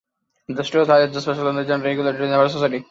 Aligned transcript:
The 0.47 0.63
stories 0.63 0.87
highlights 0.87 1.13
the 1.13 1.21
social 1.21 1.47
and 1.47 1.67
gender 1.67 1.87
inequality 1.87 2.23
in 2.23 2.31
Nepali 2.31 2.49
society. 2.49 2.79